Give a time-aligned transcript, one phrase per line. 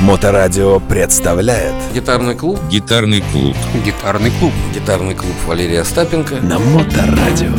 [0.00, 3.54] Моторадио представляет Гитарный клуб Гитарный клуб.
[3.84, 7.52] Гитарный клуб Гитарный клуб Валерия Остапенко на Моторадио.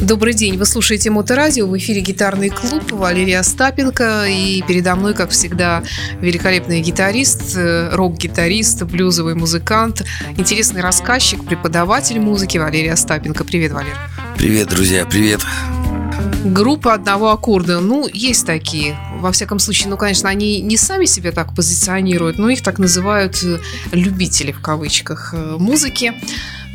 [0.00, 5.28] Добрый день, вы слушаете Моторадио, в эфире гитарный клуб Валерия Остапенко и передо мной, как
[5.28, 5.82] всегда,
[6.22, 10.06] великолепный гитарист, э, рок-гитарист, блюзовый музыкант,
[10.38, 13.44] интересный рассказчик, преподаватель музыки Валерия Остапенко.
[13.44, 13.94] Привет, Валер.
[14.38, 15.40] Привет, друзья, привет
[16.44, 18.96] Группа одного аккорда, ну, есть такие.
[19.20, 23.42] Во всяком случае, ну, конечно, они не сами себя так позиционируют, но их так называют
[23.42, 23.58] э,
[23.92, 26.14] любители, в кавычках, э, музыки.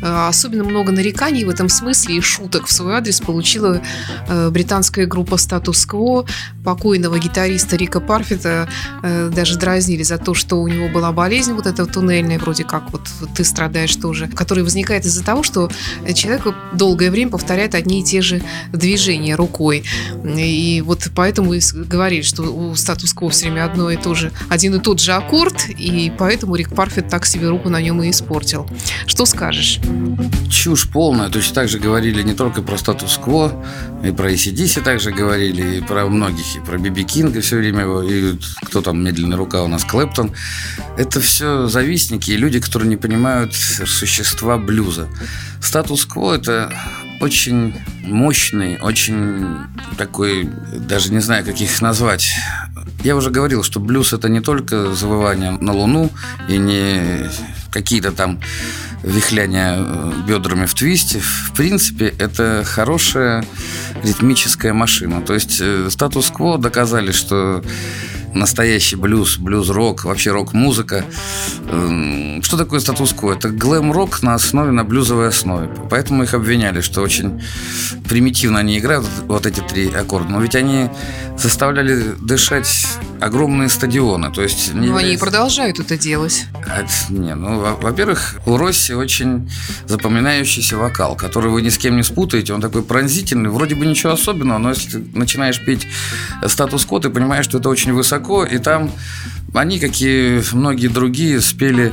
[0.04, 3.80] Э, особенно много нареканий в этом смысле и шуток в свой адрес получила
[4.28, 6.28] э, британская группа Quo.
[6.62, 8.68] Покойного гитариста Рика Парфита
[9.02, 12.90] э, даже дразнили за то, что у него была болезнь вот эта туннельная, вроде как
[12.92, 13.02] вот
[13.34, 15.70] ты страдаешь тоже, которая возникает из-за того, что
[16.14, 19.84] человек долгое время повторяет одни и те же движения рукой.
[20.24, 24.74] И вот поэтому и говорили, что у Quo все время одно и то же, один
[24.74, 28.66] и тот же аккорд, и поэтому Рик Парфит так себе руку на нем и испортил.
[29.06, 29.80] Что скажешь?
[30.50, 31.28] Чушь полная.
[31.28, 33.64] Точно так же говорили не только про статус-кво,
[34.04, 38.38] и про ACDC также говорили, и про многих, и про Биби Кинга все время, и
[38.62, 40.32] кто там медленная рука у нас, Клэптон.
[40.96, 45.08] Это все завистники и люди, которые не понимают существа блюза.
[45.60, 46.72] Статус-кво– это
[47.20, 49.46] очень мощный, очень
[49.96, 50.48] такой,
[50.88, 52.34] даже не знаю, как их назвать.
[53.04, 56.10] Я уже говорил, что блюз– это не только завывание на Луну
[56.48, 57.28] и не
[57.70, 58.40] какие-то там
[59.02, 61.20] вихляния э, бедрами в твисте.
[61.20, 63.44] В принципе, это хорошая
[64.02, 65.20] ритмическая машина.
[65.20, 67.62] То есть э, статус-кво доказали, что
[68.34, 71.04] настоящий блюз, блюз-рок, вообще рок-музыка.
[71.70, 73.32] Эм, что такое статус-кво?
[73.32, 75.68] Это глэм-рок на основе, на блюзовой основе.
[75.90, 77.42] Поэтому их обвиняли, что очень
[78.08, 80.30] примитивно они играют, вот эти три аккорда.
[80.30, 80.88] Но ведь они
[81.38, 82.86] заставляли дышать
[83.24, 84.30] огромные стадионы.
[84.30, 85.08] То есть Но является...
[85.08, 86.46] они продолжают это делать.
[86.66, 89.50] А, не, ну, во-первых, у Росси очень
[89.86, 92.52] запоминающийся вокал, который вы ни с кем не спутаете.
[92.52, 95.86] Он такой пронзительный, вроде бы ничего особенного, но если ты начинаешь петь
[96.46, 98.90] статус-кво, ты понимаешь, что это очень высоко, и там
[99.54, 101.92] они, как и многие другие, спели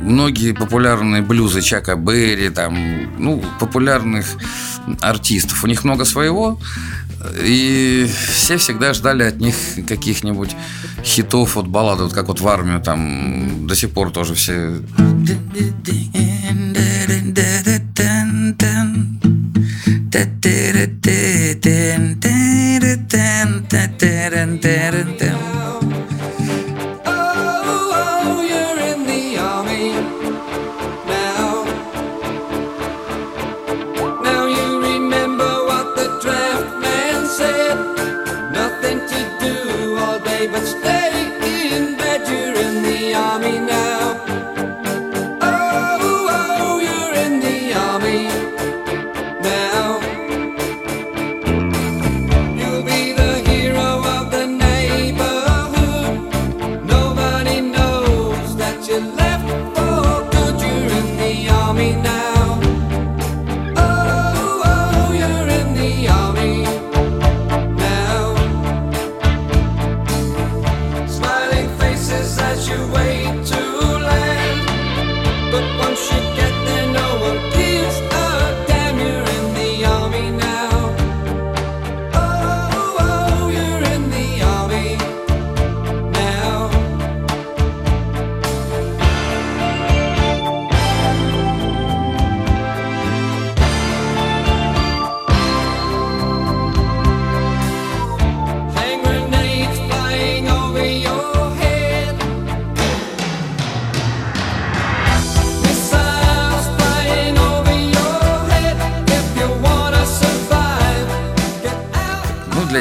[0.00, 2.76] многие популярные блюзы Чака Берри, там,
[3.18, 4.26] ну, популярных
[5.00, 5.64] артистов.
[5.64, 6.60] У них много своего,
[7.42, 9.54] и все всегда ждали от них
[9.86, 10.54] каких-нибудь
[11.02, 14.80] хитов, вот баллад, вот как вот в армию там до сих пор тоже все...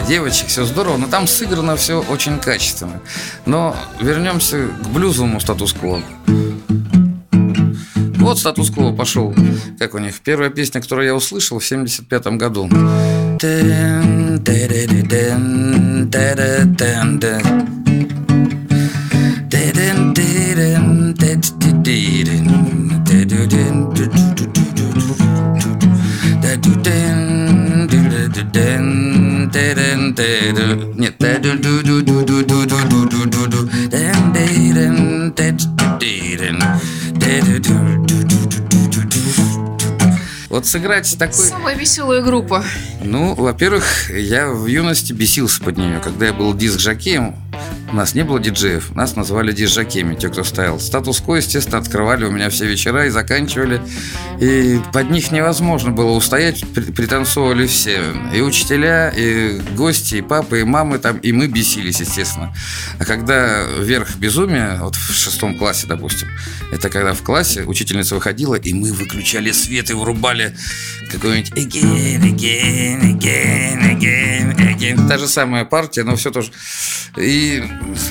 [0.07, 3.01] девочек, все здорово, но там сыграно все очень качественно.
[3.45, 6.01] Но вернемся к блюзовому статус-кво.
[8.15, 9.33] Вот статус-кво пошел.
[9.79, 10.19] Как у них?
[10.21, 12.69] Первая песня, которую я услышал в 75 году.
[40.67, 41.33] Сыграть такой...
[41.33, 42.63] Самая веселая группа.
[43.01, 45.99] Ну, во-первых, я в юности бесился под нее.
[46.03, 47.35] Когда я был диск-жокеем,
[47.89, 50.79] у нас не было диджеев, нас называли диск-жокеями, те, кто стоял.
[50.79, 53.81] Статус-ко, естественно, открывали у меня все вечера и заканчивали.
[54.39, 58.01] И под них невозможно было устоять, при- пританцовывали все.
[58.33, 62.53] И учителя, и гости, и папы, и мамы там, и мы бесились, естественно.
[62.99, 66.27] А когда верх безумия, вот в шестом классе, допустим,
[66.71, 70.55] это когда в классе учительница выходила, и мы выключали свет и врубали
[71.11, 75.07] какой-нибудь again, again, again, again, again.
[75.07, 76.51] Та же самая партия, но все тоже.
[77.17, 77.63] И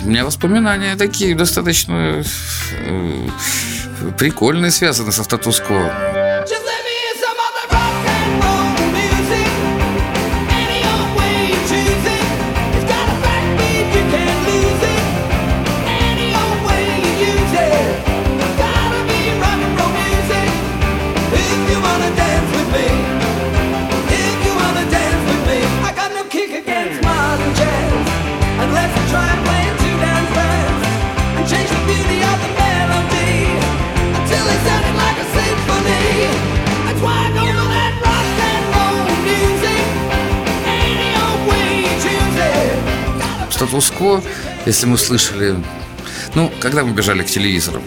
[0.04, 2.22] у меня воспоминания такие достаточно
[2.72, 3.28] э,
[4.18, 6.15] прикольные, связаны со статус-кво.
[44.66, 45.56] Если мы слышали...
[46.34, 47.82] Ну, когда мы бежали к телевизору.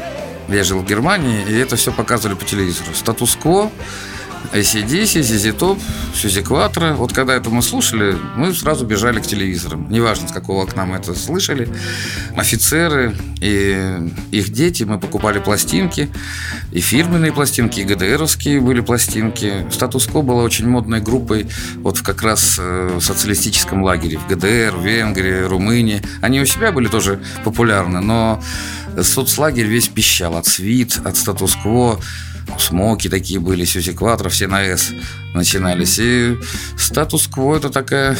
[0.47, 2.95] Я жил в Германии, и это все показывали по телевизору.
[2.95, 3.71] Статус-кво,
[4.53, 5.80] ACDC, ZZ Top,
[6.15, 6.94] Сюзи Кватро.
[6.95, 9.89] Вот когда это мы слушали, мы сразу бежали к телевизорам.
[9.89, 11.69] Неважно, с какого окна мы это слышали.
[12.36, 16.09] Офицеры и их дети, мы покупали пластинки.
[16.71, 19.65] И фирменные пластинки, и ГДРовские были пластинки.
[19.71, 21.47] Статус-кво была очень модной группой
[21.77, 24.18] вот как раз э, в социалистическом лагере.
[24.18, 26.01] В ГДР, в Венгрии, Румынии.
[26.21, 28.41] Они у себя были тоже популярны, но
[29.01, 32.00] соцлагерь весь пищал от свит, от статус-кво.
[32.57, 34.92] Смоки такие были, Сюзи Кватро, все на «С»
[35.34, 36.00] начинались.
[36.00, 36.38] И
[36.78, 38.18] статус-кво это такая...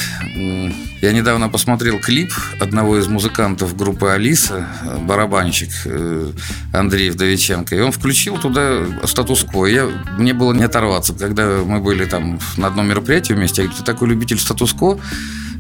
[1.02, 4.68] Я недавно посмотрел клип одного из музыкантов группы «Алиса»,
[5.02, 6.32] барабанщик э,
[6.74, 9.66] Андрей Вдовиченко, и он включил туда статус-кво.
[9.66, 11.14] Я, мне было не оторваться.
[11.14, 15.00] Когда мы были там на одном мероприятии вместе, я говорю, ты такой любитель статус-кво?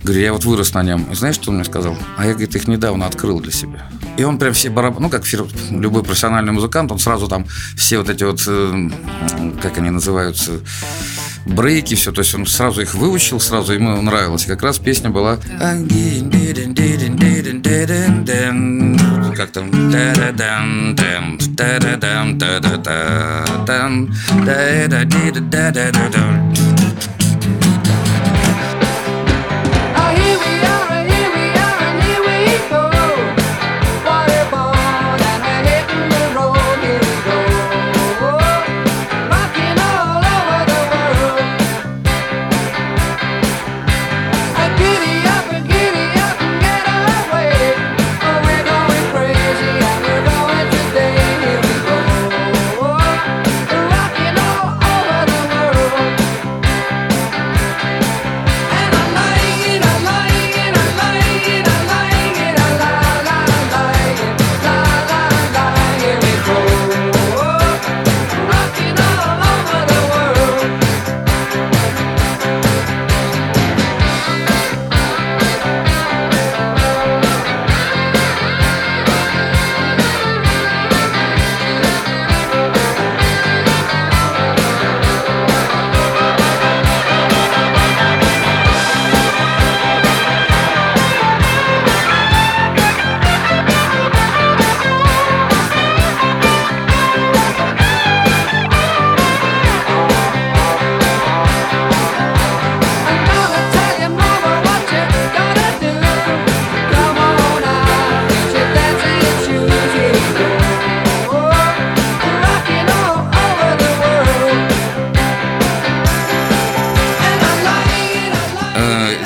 [0.10, 1.04] Говорю, я вот вырос на нем.
[1.12, 1.96] И знаешь, что он мне сказал?
[2.18, 3.88] А я, говорит, их недавно открыл для себя.
[4.18, 5.24] И он прям все барабаны, ну, как
[5.70, 7.46] любой профессиональный музыкант, он сразу там
[7.78, 8.90] все вот эти вот, э,
[9.62, 10.62] как они называются,
[11.46, 14.46] брейки, все, то есть он сразу их выучил, сразу ему нравилось.
[14.46, 15.38] И как раз песня была
[19.36, 19.70] как там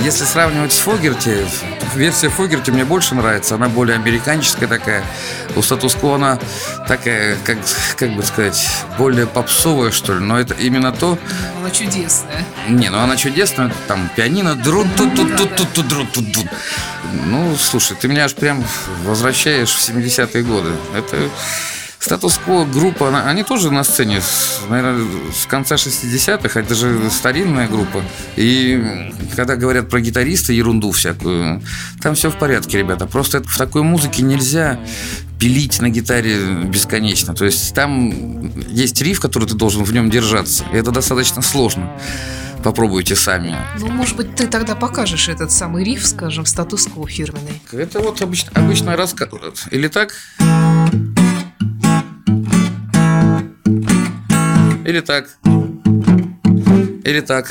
[0.03, 1.45] Если сравнивать с Фогерти,
[1.95, 3.55] версия Фогерти мне больше нравится.
[3.55, 5.01] Она более американческая такая.
[5.55, 6.39] У статус-кво она
[6.89, 7.57] такая, как,
[7.95, 8.67] как бы сказать,
[8.97, 10.19] более попсовая, что ли.
[10.19, 11.17] Но это именно то...
[11.57, 12.43] Она чудесная.
[12.67, 13.73] Не, ну она чудесная.
[13.87, 14.55] Там пианино.
[14.55, 16.49] дру ту ту ту ту ту дру ту ту
[17.25, 18.61] Ну, слушай, ты меня аж прям
[19.05, 20.71] возвращаешь в 70-е годы.
[20.97, 21.29] Это...
[22.03, 27.69] Статус-кво группа, она- они тоже на сцене, с, наверное, с конца 60-х, это же старинная
[27.69, 28.03] группа.
[28.35, 31.61] И когда говорят про гитариста ерунду всякую,
[32.01, 33.05] там все в порядке, ребята.
[33.05, 34.81] Просто в такой музыке нельзя
[35.39, 37.33] пилить на гитаре бесконечно.
[37.33, 40.65] То есть там есть риф, который ты должен в нем держаться.
[40.73, 41.89] И это достаточно сложно.
[42.63, 43.55] Попробуйте сами.
[43.79, 47.61] Ну, может быть, ты тогда покажешь этот самый риф, скажем, статус-кво фирменный.
[47.71, 49.29] Это вот обычно, обычный рассказ.
[49.71, 50.13] Или так?
[54.85, 55.29] Или так?
[57.05, 57.47] Или так?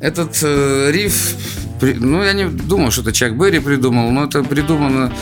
[0.00, 1.36] Этот э, риф,
[1.80, 5.12] ну, я не думаю, что это Чак Берри придумал, но это придумано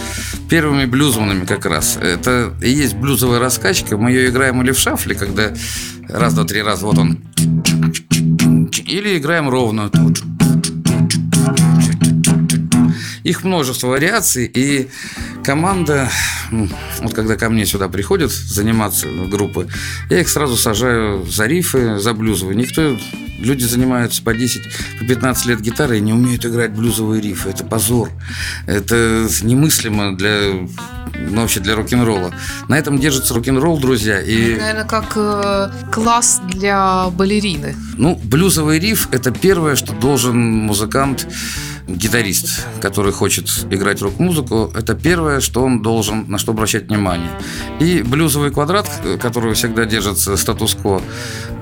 [0.50, 1.96] первыми блюзманами как раз.
[1.96, 3.96] Это и есть блюзовая раскачка.
[3.96, 5.52] Мы ее играем или в шафле, когда
[6.08, 7.20] раз, два, три раза, вот он.
[8.84, 9.90] Или играем ровно.
[13.22, 14.88] Их множество вариаций, и
[15.44, 16.10] команда,
[17.00, 19.68] вот когда ко мне сюда приходят заниматься группы,
[20.08, 22.56] я их сразу сажаю за рифы, за блюзовые.
[22.56, 22.96] Никто,
[23.38, 24.62] люди занимаются по 10,
[24.98, 27.50] по 15 лет гитарой и не умеют играть блюзовые рифы.
[27.50, 28.10] Это позор.
[28.66, 30.52] Это немыслимо для,
[31.14, 32.32] ну, вообще для рок-н-ролла.
[32.68, 34.56] На этом держится рок-н-ролл, друзья, и...
[34.56, 37.74] Наверное, как э, класс для балерины.
[37.96, 41.26] Ну, блюзовый риф– это первое, что должен музыкант,
[41.96, 47.30] гитарист, который хочет играть рок-музыку, это первое, что он должен, на что обращать внимание.
[47.80, 48.88] И блюзовый квадрат,
[49.20, 51.02] который всегда держится статус-кво,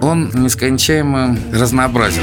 [0.01, 2.23] он нескончаемо разнообразен.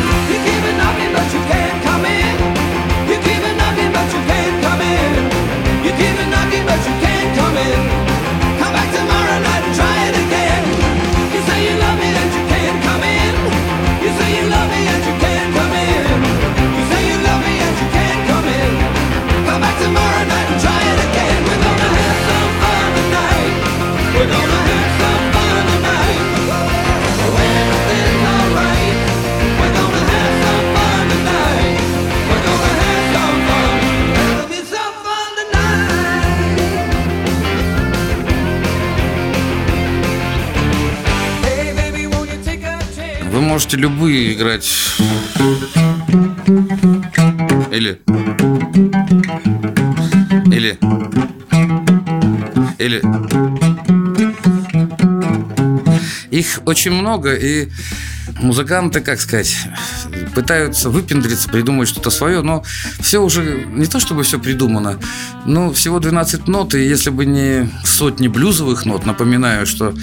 [43.35, 44.65] Вы можете любые играть.
[47.69, 47.99] Или...
[50.55, 50.79] Или...
[52.77, 53.01] Или...
[56.31, 57.67] Их очень много, и
[58.39, 59.55] музыканты, как сказать,
[60.33, 62.63] пытаются выпендриться, придумать что-то свое, но
[62.99, 64.99] все уже не то чтобы все придумано,
[65.45, 69.93] но всего 12 нот, и если бы не сотни блюзовых нот, напоминаю, что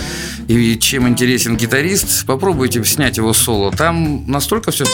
[0.48, 3.70] и чем интересен гитарист, попробуйте снять его соло.
[3.72, 4.84] Там настолько все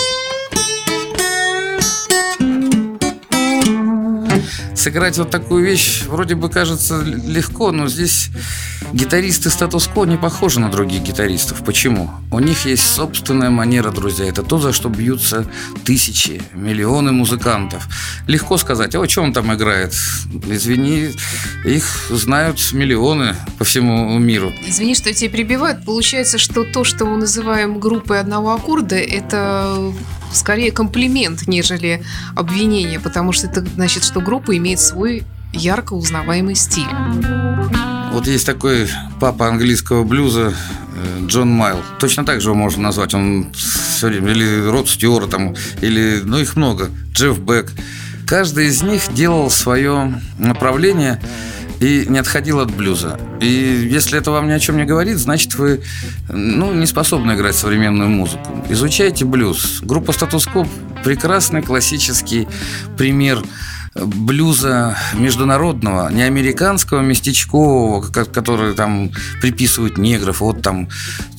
[4.79, 8.31] сыграть вот такую вещь вроде бы кажется легко, но здесь
[8.93, 11.65] гитаристы статус-кво не похожи на других гитаристов.
[11.65, 12.11] Почему?
[12.31, 14.27] У них есть собственная манера, друзья.
[14.27, 15.47] Это то, за что бьются
[15.85, 17.89] тысячи, миллионы музыкантов.
[18.27, 19.95] Легко сказать, а о чем он там играет?
[20.49, 21.11] Извини,
[21.65, 24.53] их знают миллионы по всему миру.
[24.67, 25.83] Извини, что тебя перебиваю.
[25.85, 29.93] Получается, что то, что мы называем группой одного аккорда, это
[30.33, 32.03] скорее комплимент, нежели
[32.35, 36.89] обвинение, потому что это значит, что группа имеет свой ярко узнаваемый стиль.
[38.13, 38.89] Вот есть такой
[39.21, 40.53] папа английского блюза
[40.97, 41.83] э, Джон Майл.
[41.99, 43.15] Точно так же его можно назвать.
[43.15, 46.91] Он все время, или Род Стюарт, там, или, ну, их много.
[47.13, 47.71] Джефф Бек.
[48.27, 51.21] Каждый из них делал свое направление
[51.81, 53.19] и не отходил от блюза.
[53.41, 55.81] И если это вам ни о чем не говорит, значит вы
[56.29, 58.65] ну, не способны играть современную музыку.
[58.69, 59.81] Изучайте блюз.
[59.83, 60.67] Группа «Статус-Кво»–
[61.05, 62.49] прекрасный классический
[62.97, 63.43] пример
[63.95, 70.89] блюза международного, не американского, местечкового, ко- который там приписывают негров, вот там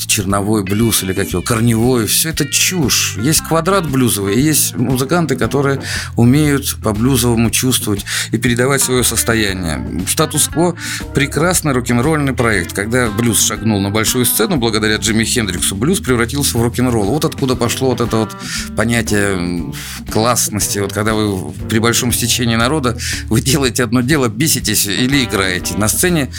[0.10, 3.18] черновой блюз или как его, корневой, все это чушь.
[3.22, 5.82] Есть квадрат блюзовый, есть музыканты, которые
[6.18, 10.04] умеют по блюзовому чувствовать и передавать свое состояние.
[10.08, 10.76] Статус-кво–
[11.14, 12.74] прекрасный рок-н-ролльный проект.
[12.74, 17.06] Когда блюз шагнул на большую сцену, благодаря Джимми Хендриксу, блюз превратился в рок-н-ролл.
[17.06, 18.36] Вот откуда пошло вот это вот
[18.76, 19.72] понятие
[20.12, 20.80] классности.
[20.80, 25.76] Вот когда вы при большом стечении народа, вы делаете одно дело, беситесь или играете.
[25.78, 26.30] На сцене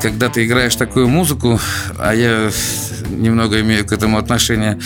[0.00, 1.60] когда ты играешь такую музыку,
[1.98, 2.50] а я
[3.10, 4.78] немного имею к этому отношение,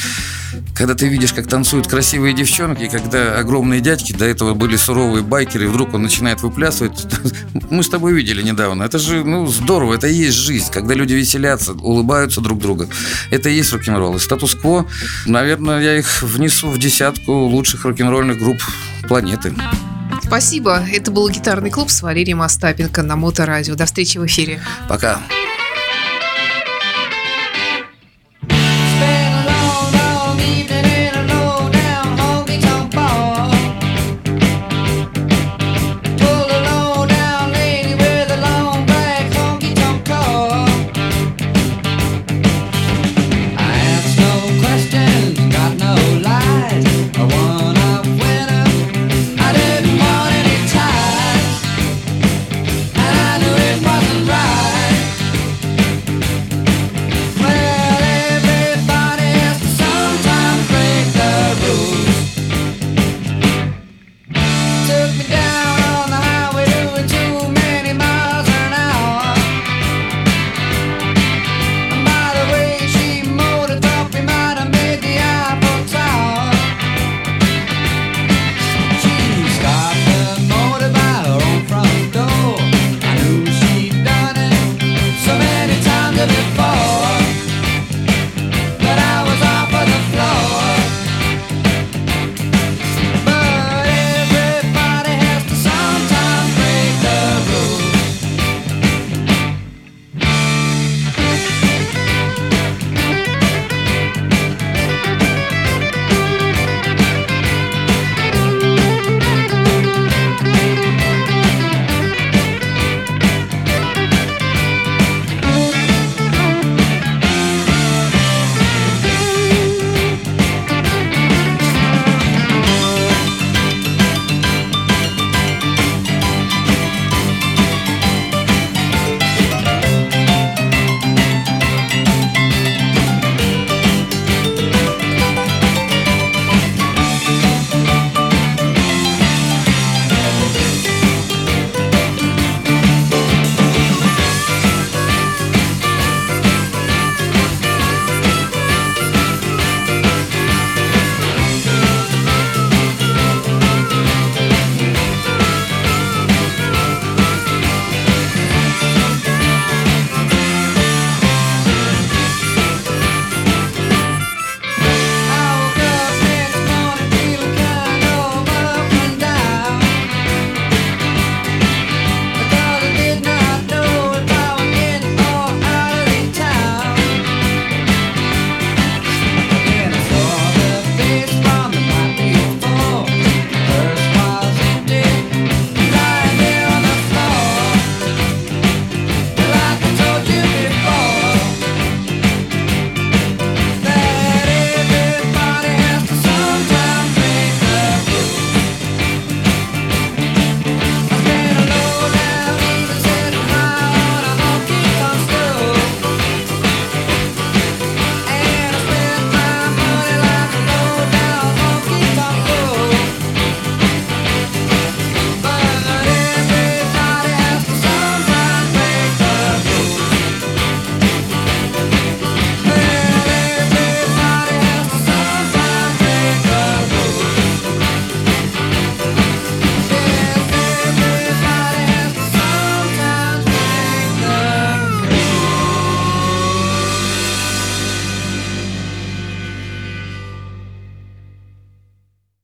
[0.75, 5.64] когда ты видишь, как танцуют красивые девчонки, когда огромные дядьки, до этого были суровые байкеры,
[5.64, 7.06] и вдруг он начинает выплясывать.
[7.70, 8.82] Мы с тобой видели недавно.
[8.82, 10.70] Это же, ну, здорово, это и есть жизнь.
[10.70, 12.86] Когда люди веселятся, улыбаются друг другу.
[13.30, 14.16] Это и есть рок-н-ролл.
[14.16, 14.86] И статус-кво,
[15.26, 18.60] наверное, я их внесу в десятку лучших рок-н-ролльных групп
[19.08, 19.54] планеты.
[20.26, 20.85] Спасибо.
[20.92, 23.76] Это был гитарный клуб с Валерием Остапенко на Моторадио.
[23.76, 24.61] До встречи в эфире.
[24.88, 25.21] Пока.